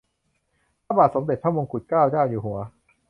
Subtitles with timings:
[0.85, 2.59] พระบาทสมเด็จพระมงกุฏเกล้าเจ้าอยู่หัว